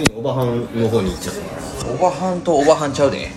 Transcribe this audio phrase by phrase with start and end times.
[0.00, 1.34] ついにオバハンの方に行っちゃっ
[1.80, 3.28] たおばはんとおばはんちゃうで。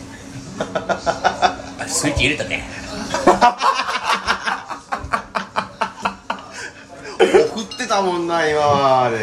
[0.59, 2.63] あスイッチ入れたね
[7.19, 9.17] 送ってたもんな今まで。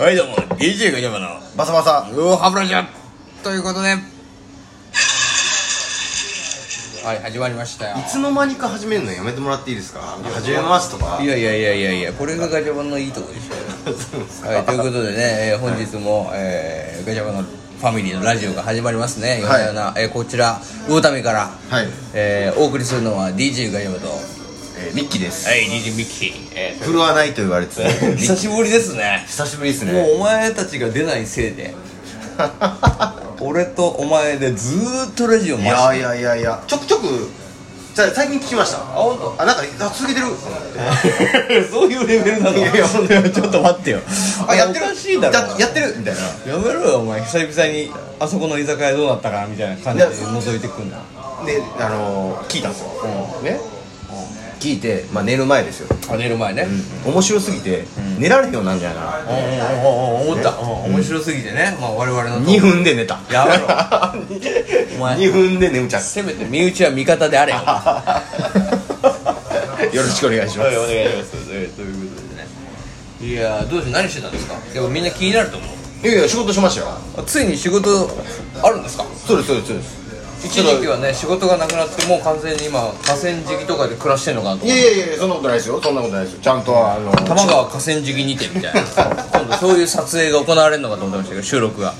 [0.00, 0.36] はいどうも。
[0.56, 2.08] DJ が山のバサバサ。
[2.14, 2.86] うおハブラジャ
[3.42, 3.96] ということで
[7.04, 7.96] はい始まりましたよ。
[7.98, 10.00] いつの間にか始めるのやめてもらっていいですか？
[10.34, 11.18] 始めますとか。
[11.22, 13.54] いやいやいやいやいやこれがガチャバンのいいとこでしょ。
[14.46, 15.16] はいということでね、
[15.52, 19.40] えー本日も、えーガチャバンのファミリーのラジオが始まりますね、はい。
[19.40, 19.94] 夜な夜な。
[19.96, 24.06] えーこちら魚民から、はい、えーお送りするのは DJ ガチャバと。
[24.78, 25.48] えーミッキーです。
[25.48, 29.24] はい DJ ミッキー、えー振るわないと言われてて久しぶりですね。
[29.26, 31.74] 久しぶりですもうねお前たちが出ないせいで
[33.40, 36.62] 俺とお前でずーっとラジオい回してやいやいやいや。
[36.66, 37.28] ちょくちょく
[37.94, 38.78] さ最近聞きました。
[38.78, 39.42] あ本当？
[39.42, 40.26] あなんかあ続けてる。
[41.70, 42.58] そういうレベルなの？
[42.58, 44.00] いやいや本ちょっと待ってよ。
[44.46, 44.86] あやってる。
[44.86, 45.34] おかしいだろ。
[45.34, 46.20] ややってるみたいな。
[46.52, 47.20] やめろよお前。
[47.22, 47.90] 久々に
[48.20, 50.98] あそこの居酒屋どうなったかなみたいな感じで覗いてくんだ
[51.46, 52.88] であのー、聞いたんですよ、
[53.42, 53.58] ね、
[54.60, 56.68] 聞いて、まあ、寝る前ですよ、あ寝る前ね。
[57.04, 57.84] 面白すぎて、
[58.18, 59.34] 寝られへんようになんじゃないかな。
[59.34, 60.52] うんうんうんうん思ったう
[60.90, 63.64] ん面白すぎてねまあ我々の2分で寝たやめろ
[64.96, 68.22] お前2分で眠っちゃっせめて身内は味方であれよた
[69.92, 72.46] よろしくお願いしますはいお願いしますえーということでね
[73.20, 78.08] いやーどうして何してたんですかでもみんな気になると思ういやいや仕事しましたよあついに仕事
[78.62, 79.99] あるんですかそうですそうですそうです
[80.42, 84.86] 一時期はね仕事がなくなってもう完全に今河川敷とかで暮らしてんのかなとい思って。
[84.86, 85.80] やいやいやそんなことないですよ。
[85.82, 86.40] そんなことないですよ。
[86.40, 88.80] ちゃんとあの多摩川河川敷にてみたいな。
[88.80, 91.92] 今度そういう撮影が行われるのかと思ってましたけど収録が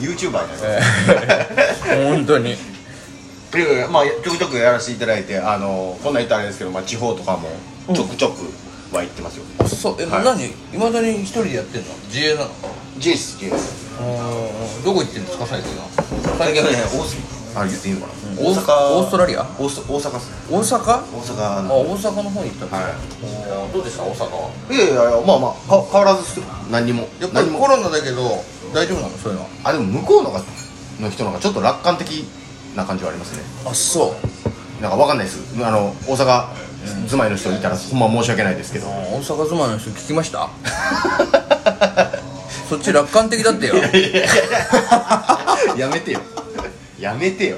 [0.00, 2.50] YouTuber やえー本当に。
[2.50, 2.56] い
[3.56, 7.48] やいやまあちょくちょくやらせていただいてあのこんなん言ったらあれですけど、まあ、地方とかも
[7.94, 8.42] ちょくちょく
[8.92, 9.96] は行ってますよ、あそう。
[10.00, 10.24] え、はい。
[10.24, 10.46] 何？
[10.46, 11.94] いまだに一人でやってんの？
[12.06, 12.50] 自営なの？
[12.98, 14.02] ジェイスジェイスう
[14.80, 15.86] んどこ行ってんですか最近は？
[16.38, 18.98] 最近はね大阪あ言っていいのかな、大阪。
[18.98, 19.42] オーストラリア？
[19.42, 20.36] 大阪大阪っすね。
[20.50, 20.90] 大阪？
[20.90, 22.82] あ大阪の大阪の方に行ったんですか、は
[23.22, 23.72] おー。
[23.72, 24.02] どうでした？
[24.02, 24.50] 大阪は？
[24.70, 27.08] いやいやいやまあまあか変わらずっすよ何にも。
[27.20, 28.42] やっぱりコロナだけど
[28.74, 29.16] 大丈夫なの？
[29.18, 29.48] そういうのは？
[29.64, 30.42] あでも向こうのが
[31.00, 32.24] の人の方がちょっと楽観的
[32.74, 33.42] な感じはありますね。
[33.70, 34.16] あそ
[34.80, 34.82] う。
[34.82, 35.38] なんかわかんないです。
[35.64, 36.48] あの大阪
[37.06, 38.88] 住まいの人いたらほんま申し訳ないですけど。
[38.88, 40.50] 大阪住まいの人聞きました？
[42.68, 43.76] そっち楽観的だってよ。
[45.76, 46.20] やめてよ
[47.04, 47.56] やめてよ。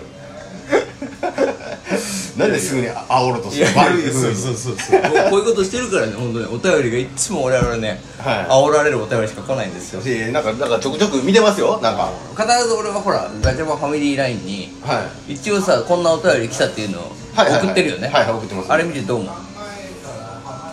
[2.37, 6.47] なんですぐに煽ろうとする悪い風にそうそうそう こういうことしてるからね本当に。
[6.47, 8.47] お便りがいつも我々ね、はい。
[8.51, 10.01] 煽られるお便りしか来ないんですよ。
[10.03, 12.11] いやなんかなんかちょくちょく見てますよなんか。
[12.37, 15.35] 必ず俺はほらガチャバファミリーラインにはい。
[15.35, 18.09] 一応さこんなお便り来たっていうのを送ってるよね。
[18.09, 18.73] はいはい送ってます。
[18.73, 19.35] あれ見てどう思う？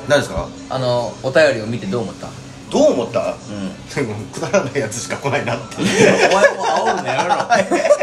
[0.10, 0.48] 何ですか？
[0.70, 2.28] あのお便りを見てどう思った？
[2.72, 3.36] どう思った？
[3.98, 4.16] うん。
[4.34, 5.78] くだらないやつしか来ないなって。
[5.78, 7.80] お前も煽るのやめろ。
[7.80, 8.03] い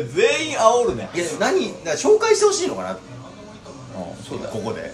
[0.00, 1.08] や全員煽るね。
[1.14, 2.96] いや何だから紹介してほしいのかな？
[4.28, 4.44] そうだ。
[4.46, 4.92] よここで。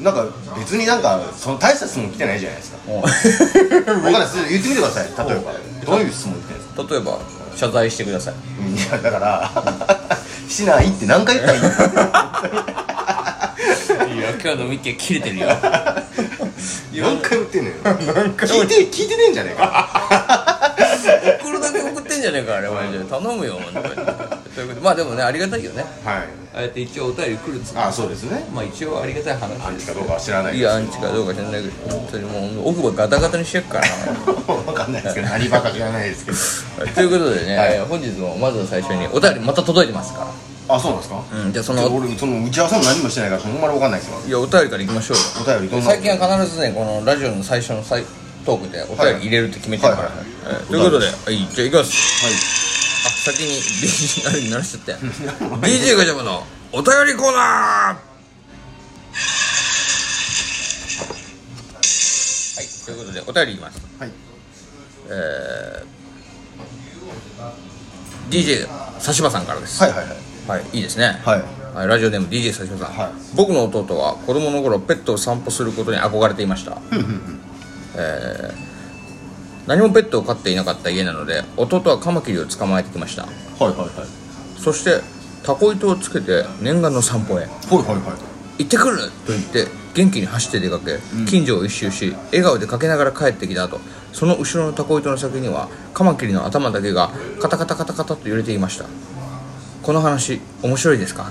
[0.00, 0.26] なんか
[0.58, 2.78] 別になんかその大した質問来てないじゃないですか。
[2.88, 2.94] うん。
[3.02, 3.08] わ
[4.02, 4.20] かんない。
[4.22, 5.04] です言ってみてください。
[5.06, 5.52] 例えば。
[5.84, 6.82] どういう質問来てるんですか？
[6.90, 7.18] 例えば
[7.56, 8.34] 謝罪してください。
[8.34, 8.36] い
[8.90, 9.50] やだから
[10.48, 11.68] しないって何回言ったらいいの？
[14.14, 15.46] いや今日のミッキー切れてるよ。
[15.48, 15.58] 何
[17.18, 17.76] 回言ってんのよ。
[18.36, 18.48] 回？
[18.48, 20.01] 聞いて聞いてねえんじゃねえか
[22.22, 23.04] んじゃねえかあれマジで。
[23.04, 23.94] 頼むよ本当に。
[23.94, 25.84] ということでまあでもねありがたいよね。
[26.04, 26.14] はい。
[26.54, 27.84] ああやって一応お便り来るっつうの。
[27.86, 28.44] あそうですね。
[28.54, 33.86] まあ一応ありがたい話アンチかどうかは知らないいやアンチかどうか知らないけど本当にもう奥歯ガタガタにしてっから。
[34.64, 35.28] わかんないですけど。
[35.32, 36.32] 何ばか知らないですけ
[36.80, 36.86] ど。
[36.86, 37.74] なということでね、はい。
[37.74, 40.26] えー本日もまず最初にお便りまた届いてますから。
[40.76, 41.22] あそうなんですか？
[41.44, 44.18] うんじゃあその俺その打ち合わせも何もしてないからほんまにわかんないですよ。
[44.26, 45.22] いやお便りからいきましょうよ。
[45.56, 48.04] お便りどんな最近は必ずねこのラジオの最初のサイ
[48.44, 50.10] トークでお便り入れるって決めてるから、
[50.66, 51.92] ということではいじゃあいきます。
[53.06, 54.98] あ先に BG 鳴らしちゃったよ。
[55.62, 57.94] DJ ガチャバのお便りコーナー。
[57.94, 57.96] は
[62.62, 63.80] いということでお便りいきます。
[63.98, 64.10] はい。
[65.08, 68.66] えー、DJ
[68.96, 69.80] 佐島さんからです。
[69.82, 70.16] はいはいはい。
[70.48, 71.20] はい、いいですね。
[71.24, 71.42] はい。
[71.74, 73.12] はい、ラジオネーム DJ 佐島さん、はい。
[73.36, 76.78] 僕の弟は子供の頃ペットを散歩することに憧れていました
[77.96, 78.72] えー
[79.64, 83.22] 何もペットを飼っていなかった家なので弟はカマキリを捕まえてきました。
[83.22, 84.60] はいはいはい。
[84.60, 85.00] そして
[85.44, 87.44] タコ糸をつけて念願の散歩へ。
[87.44, 87.98] はいはいはい。
[88.58, 93.78] 行ってくると言って元気に走って出かけ、近所を一周し笑顔でかけながら帰ってきた後
[94.12, 97.10] その後ろのタコ糸の先にはカマキリの頭だけが
[97.40, 98.86] カタカタカタカタと揺れていました。
[99.84, 101.30] この話面白いですか？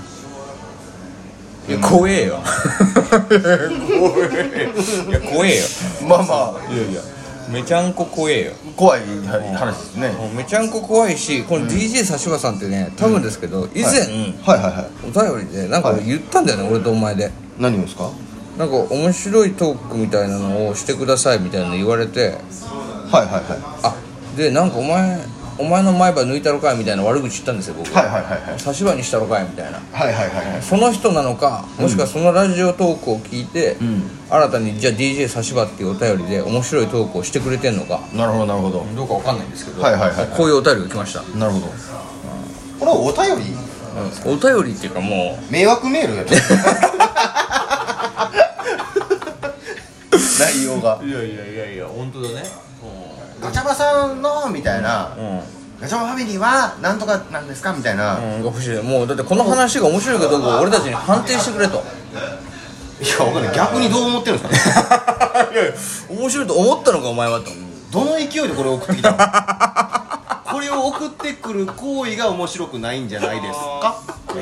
[1.68, 2.40] いや怖えよ。
[3.10, 4.60] 怖え。
[5.08, 5.62] いや怖えよ。
[6.08, 6.72] まあまあ。
[6.72, 7.00] いやいや
[7.50, 8.52] めちゃんこ怖えよ。
[8.76, 9.00] 怖い
[9.56, 10.12] 話ですね。
[10.34, 13.90] めちゃんこ怖いしこの DJ 指原さんってね多分ですけど以前、
[14.42, 14.58] はい。
[14.58, 17.30] はいはいお便りでなんか言ったんだよね、俺とお前で。
[17.58, 18.10] 何をですか？
[18.58, 22.20] なんか面白いトークみたいなのをしてくださいみたいなの言われて。
[23.10, 23.44] はいはいはい。
[23.82, 23.94] あ
[24.36, 25.20] でなんかお前
[25.58, 28.02] お前の前歯抜いたろかいみたいな悪口言ったんですよ僕は。
[28.02, 29.78] いはいはいはい差し歯にしたろかいみたいな。
[29.92, 30.62] はいはいはいはい。
[30.62, 34.02] その人なのかもしくはそのラジオトークを聞いて、ん。
[34.30, 38.00] 新たにじゃあ DJ 差し歯っていうお便りで面白いトークをしてくれてんのか。
[38.14, 38.86] なるほどなるほど。
[38.96, 41.66] どうかわかんないんですけど、はいはいはいこういうお便りが来ました、なるほど。
[42.80, 43.54] これはお便り？
[44.24, 46.34] お便りっていうかも迷惑メールやった
[50.40, 50.98] 内容が。
[50.98, 52.42] ういやいやいやいや本当だね
[53.42, 55.14] ガチャバさんのみたいな。
[55.18, 55.40] うん。
[55.80, 61.82] ガチャバファミリーはなんとかなんですかみたいな、うん、が欲しいもうだってこの話が面白いかどうかを俺たちに判定してくれと。
[63.02, 63.54] いやわかんない。
[63.56, 65.48] 逆にどう思ってるんですか？
[65.52, 65.62] いや
[66.20, 67.46] 面白いと思ったのかお前はと。
[67.90, 69.18] どの勢いでこれを送ってきたの？
[70.52, 73.96] これを送ってくる行為が面白くないんじゃないですか？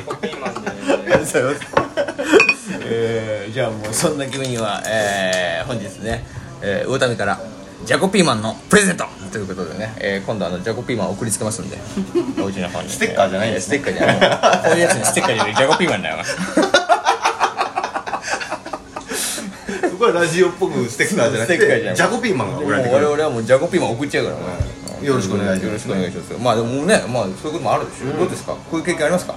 [2.83, 6.25] えー、じゃあもうそんな君には、えー、本日ね、
[6.61, 7.39] えー、魚民から
[7.85, 11.77] ジャコピーマンのプレゼントということでね、えー、今度あのジャコピーマン送りつけますんで。
[12.41, 13.77] おうちの方にステッカーじゃないんですね。
[13.79, 14.61] ステッカーじゃない。
[14.63, 16.17] こういうやつにステッカーじゃないジャコピーマンだよ
[19.99, 23.05] これラジオっぽくステッカーじゃなくステッカーじゃないてジャコピーマンが送られてくる。
[23.05, 24.35] 我々はもうジャコピーマン送っちゃうから。
[24.37, 24.41] ね
[25.07, 25.65] よろしくお願いします。
[25.65, 26.43] よろしくお願いします。
[26.43, 28.53] まあでもねまあそういうこともあるでしょ、どうですか？
[28.53, 29.35] こういう経験ありますか？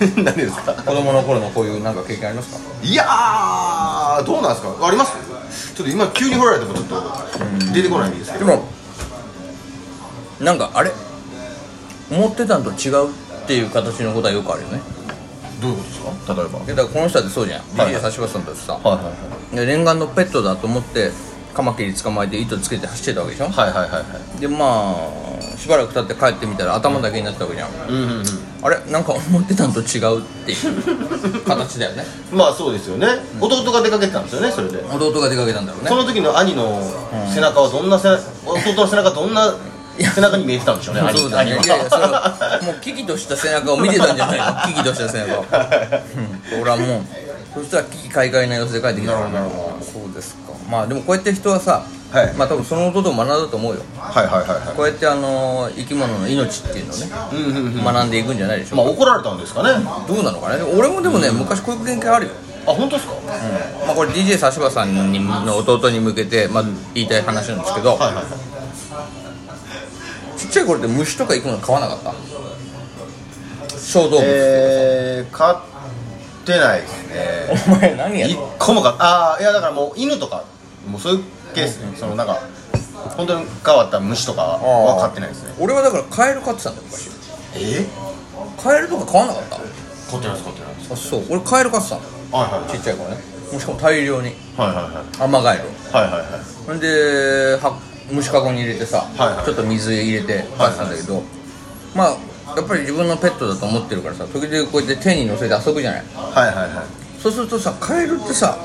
[0.16, 0.72] 何ですか？
[0.74, 2.58] 子供の頃のこういうなんか経験ありますか？
[2.82, 4.74] いやーどうなんですか？
[4.82, 5.12] あります？
[5.74, 8.46] ちょっと今急に掘られてもちょっと出てこないんですけど。
[8.46, 8.64] でも
[10.40, 10.90] なんかあれ
[12.10, 13.12] 思ってたんと違うっ
[13.46, 14.80] ていう形のことはよくあるよね。
[15.62, 16.34] どういうことですか？
[16.34, 16.58] 例えば。
[16.66, 19.12] でだからこの人だってそうじゃん、はい DJ さんだってさ、はいは
[19.52, 21.12] いで念願のペットだと思って
[21.54, 24.04] カマキリ捕まえて糸つけて走ってたわけでしょ、はいはいはいは
[24.36, 24.40] い。
[24.40, 24.96] でま
[25.54, 28.24] あしばらく経って帰ってみたら頭だけになったわけじゃん、うんうんうん
[28.64, 28.80] あれ？
[28.90, 32.04] なんか思ってたんと違うっていう形だよね。
[32.32, 33.06] まあそうですよね。
[33.38, 34.82] 弟が出かけてたんですよねそれで。
[34.90, 35.88] 弟が出かけたんだろうね。
[35.90, 36.80] その時の兄の
[37.32, 38.20] 背中はどんな背弟
[38.74, 39.54] の背中どんな
[39.98, 41.50] 背中に見えてたんでしょうね兄そうだね。
[41.50, 44.74] い兄やいやそれははもう危機とした背中を見てたんじゃないの？
[44.74, 45.44] 危機とした背中を、
[46.54, 47.04] うん、俺はも
[47.56, 49.12] うそしたら危機快快な様子で帰ってきた。
[49.12, 50.52] なるほどなるほそうですか。
[50.70, 51.84] まあでもこうやって人はさ、
[52.14, 52.34] はい。
[52.34, 53.80] まあ多分その弟も学んだと思うよ。
[53.98, 57.84] はいはいはいはこうやってあの生き物の命っていうのをね、いうんうんうん。
[57.84, 59.84] 学んでいくんじゃないでしょうか、まあ怒られたんですかね。
[60.06, 60.62] どうなのかね。
[60.62, 62.32] 俺もでもね、昔こういう経験あるよ。
[62.66, 63.14] あ本当ですか？
[63.86, 66.64] まあ、これ DJ 指原さんにの弟に向けて、まあ、
[66.94, 68.24] 言いたい話なんですけど、はいはい
[70.38, 72.14] ちっちゃい頃って虫とか生き物飼わなかった？
[73.78, 77.16] 小動物、えー、飼ってないですね。
[77.68, 80.44] お前何や一個もかああいやだからもう犬とか
[80.88, 81.24] もうそういう
[81.54, 82.40] ケース、そのなんか
[83.16, 85.54] 本当に変わった虫とかは飼ってないですね。
[85.60, 87.10] 俺はだからカエル飼ってたんだよ昔。
[87.56, 87.86] え？
[88.60, 89.56] カエルとか飼わなかった？
[89.56, 89.62] 飼
[90.18, 90.92] ってないです飼ってないです。
[90.92, 91.24] あそう。
[91.30, 92.02] 俺カエル飼ってたの。
[92.32, 93.16] はいはいちっちゃい頃ね。
[93.58, 94.34] しかも大量に。
[94.56, 95.22] はいはいはい。
[95.22, 96.66] アマガエルはいはいはい。
[96.66, 97.78] ほんでは
[98.10, 99.44] 虫かごに入れてさ、はいはい。
[99.44, 101.22] ちょっと水入れて飼ってたんだけど、
[101.94, 102.16] まあ
[102.56, 106.04] やっぱり自分のペットだと思ってるからさ時々こうやって手に乗せて遊ぶじゃない。
[106.14, 107.20] はいはいはい。
[107.20, 108.58] そうするとさカエルってさ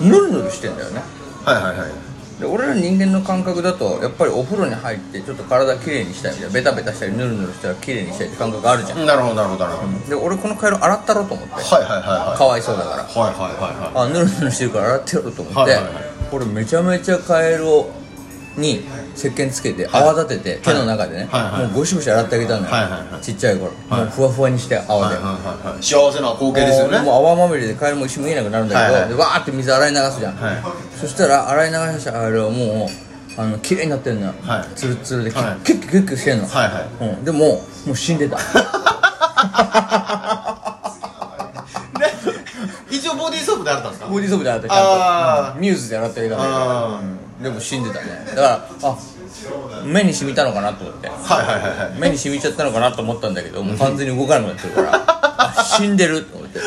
[0.00, 1.02] ヌルヌルしてんだよね。
[1.44, 2.07] はいはいはい
[2.38, 9.04] で俺ら人間の感覚だとやっぱりお風呂に入ってちょっと体きれいにしたいみたいなベタベタしたりヌルヌルしたらきれいにしたいって感覚あるじゃん。
[9.06, 11.54] なるほどなるほどなるほど、で俺このカエル洗ったろうと思って。
[11.54, 12.38] はいはいはいはい。
[12.38, 13.02] かわいそうだから。
[13.02, 15.94] はいはいはいはあヌルヌルしてるから洗ってやろうと思って、はいはいはい。
[16.30, 17.90] 俺めちゃめちゃカエルを
[18.58, 18.84] に
[19.16, 22.68] 石鹸つけて泡立てて、手の中でね、もうゴシゴシ洗ってあげたのよ、
[23.22, 25.16] ちっちゃい頃、もうふわふわにして泡で、
[25.80, 27.00] 幸せな光景ですよね。
[27.00, 30.56] もう泡まみれでカエルも一瞬見えなくなるんだけど、わーって水洗い流すじゃん、はい。
[31.00, 32.90] そしたら洗い流したカエルはも
[33.36, 34.64] うあの綺麗になってんのよ、はい。
[34.74, 35.46] ツルツルでキはい。
[35.46, 37.38] ュッキュッキュッキュッしてんの、でも
[37.86, 38.38] もう死んでた
[42.90, 48.24] 一応ボディーソープで洗ったんですかボディーソープで洗ってちゃんミューズで洗ってあげたんだけでも死んでたね。
[48.28, 48.98] だからあ
[49.84, 51.08] 目に染みたのかなと思って。
[51.08, 51.98] ーはいはいはいはい。
[51.98, 54.90] 目に染みちゃったのかなと思ったんだけどもう完全に動かなくなってるから
[55.38, 56.58] あ死んでると思って。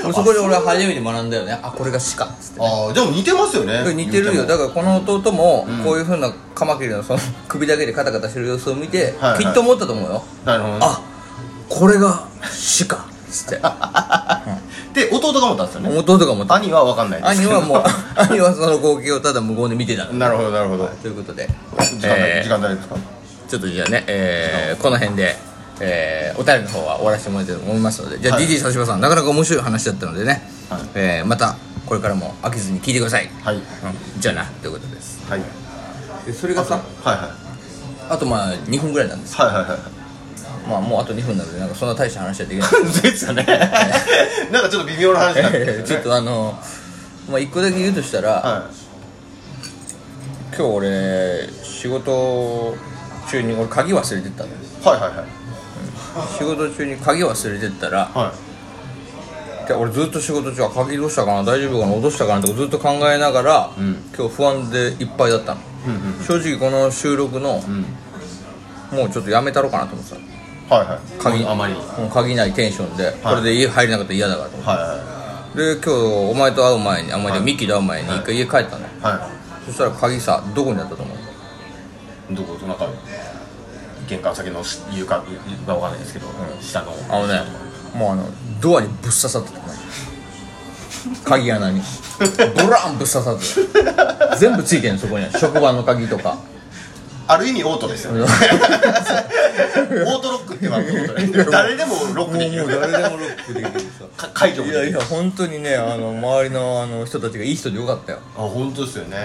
[0.00, 1.58] そこで俺は初めて学んだよね。
[1.62, 3.82] あこれが死かっつってああでも似てますよね。
[3.94, 4.46] 似てるよ。
[4.46, 9.44] だからこの弟もこういうふうなカマキリのその首だけでカタカタしてる様子を見てはいはい。
[9.44, 10.22] きっと思ったと思うよ。
[10.44, 10.80] なるほどね。
[10.82, 11.00] あ
[11.68, 13.60] これが死かっつって
[14.98, 15.96] で弟が思ったんですよね。
[15.98, 16.54] 弟が思った。
[16.56, 17.40] 兄は分かんないです。
[17.42, 17.82] 兄はもう
[18.16, 20.04] 兄はその光景をただ無言で見てた。
[20.06, 20.86] のなるほどなるほど。
[21.02, 21.48] ということで。
[21.78, 22.96] 時間えー帯時間帯ですか？
[23.48, 25.36] ちょっとじゃあね、えーこの辺で、
[25.80, 28.18] えーお便りの方は終わらせてもらいたいと思いますので。
[28.20, 28.44] じゃあ、はい。
[28.46, 30.80] DD 指原さんなかなか面白い話だったのでね、はい。
[30.94, 33.54] えーまたこれからも飽きずに聞いてください、はい。
[33.56, 33.62] うん、
[34.18, 35.18] じゃあなということです。
[35.28, 35.40] はい。
[36.26, 37.28] でそれがさはいはい。
[38.10, 39.34] あとまあ2分ぐらいなんです。
[39.36, 39.78] はいはいはい
[40.68, 42.70] まあもうあと2分なのでなんかそんな大した話はできない。
[43.02, 43.44] ですよね。
[44.52, 46.58] なんかちょっと微妙な話になんですちょっよねとあの
[47.30, 48.70] まあ一個だけ言うとしたら、は
[50.50, 52.76] 今日俺仕事
[53.30, 54.56] 中に俺鍵忘れてったのよ。
[54.84, 55.26] いはいはいはい。
[56.36, 58.34] 仕事中に鍵忘れてったらは
[59.68, 64.02] で俺ずっと仕事中は鍵どうしたかな大丈夫かな落としたかなとかずっと考えながら、ん。
[64.16, 66.24] 今日不安でいっぱいだったの、いうんうん。
[66.24, 67.84] 正直この収録の、ん。
[68.96, 70.16] もうちょっとやめたろうかなと思ってた
[70.68, 70.98] はいはい。
[71.18, 71.74] 鍵あまり。
[71.74, 74.48] もう鍵ないテンションで、これで家入れなかったら嫌だから。
[74.48, 74.78] と思って、はい。
[74.78, 75.18] は
[75.56, 75.90] で今日
[76.30, 78.82] お前と会う前にあお前でミッキーと会う前に一回家帰ったの。
[78.82, 79.02] よ、い。
[79.02, 79.30] は
[79.66, 82.32] そしたら鍵さどこにあったと思う？
[82.32, 82.66] いどこ？
[82.66, 82.86] なんか
[84.06, 85.24] 玄関先の床
[85.66, 86.26] がわかんないですけど、
[86.60, 86.92] 下の。
[87.08, 87.40] あのね
[87.94, 88.26] もうあの
[88.60, 89.64] ドアにぶっ刺さってたね
[91.24, 91.80] 鍵穴に。
[92.62, 94.36] ボランぶっ刺さってた。
[94.36, 95.24] 全部ついてんのそこに。
[95.24, 96.36] は職場の鍵とか
[97.28, 98.22] ある意味オートですよね。
[98.24, 98.28] オー
[100.20, 102.66] トロックって言われることね誰でもロックできる。
[102.80, 104.04] 誰でもロックできるさ。
[104.16, 108.18] か解除もいやいや本当にねあの周りのあの人たちがいい人でよかったよ。
[108.36, 109.16] あ本当ですよね、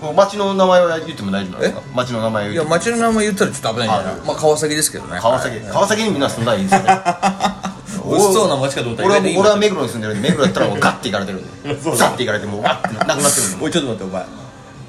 [0.00, 1.82] この町の名前は言っても大丈夫ですか？
[1.94, 2.68] 町の名前いや言って。
[2.68, 5.18] も町の名前言ったらちょっと危ないんじゃないあまあ川崎ですけどね。
[5.20, 5.60] 川崎。
[5.60, 7.00] 川崎にみんな住んだらいいですよね。
[8.04, 11.38] 美味しそうな町かと思ったら俺は目黒に住んでるんで目黒やったらもうガッて行かれてる。
[11.40, 13.46] んでザッて行かれてもうガッてなくなってる。
[13.48, 14.26] んでおいちょっと待ってお前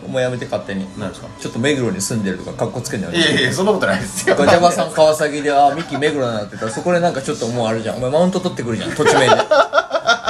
[0.06, 0.88] お前やめて勝手に。
[0.98, 1.28] 何ですか？
[1.40, 3.20] ちょっと目黒に住んでるとか格好つけんだよい？
[3.20, 4.36] やいやそんなことないですよ。
[4.36, 7.98] ガチャバさん川崎であミッキー目黒になってたらそこでなんかちょっともうあるじゃん。
[7.98, 9.28] お前マウント取ってくるじゃん土地名で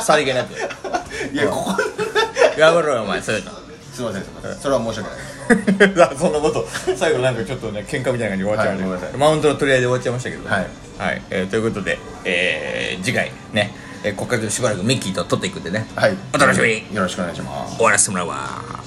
[0.04, 0.54] さりげなく。
[0.54, 1.72] いやここ
[2.58, 3.52] やめろよお前そういうの。
[3.94, 4.56] すいませんすいません。
[4.56, 6.16] それは申し訳ない。
[6.18, 6.66] そんなこと
[6.96, 9.18] 最後なんかちょっとね喧嘩みたいな感じで終わっちゃいましたいごめんなさい。
[9.18, 10.50] マウントの取り合いで終わっちゃいましたけど。
[10.50, 11.22] はい、はい。
[11.30, 15.86] えーということで、えー次回ね、えーここからしばらくミッキーと撮っていくんでね。
[15.96, 16.16] はい。
[16.34, 16.96] お楽しみに。
[16.96, 17.76] よろしくお願いします。
[17.76, 18.83] 終わらせてもらうわ